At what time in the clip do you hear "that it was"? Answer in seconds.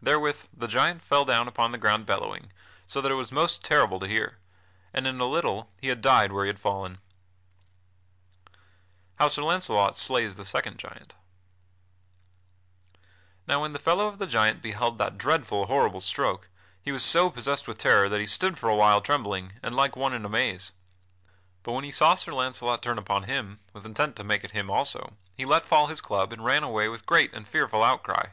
3.00-3.32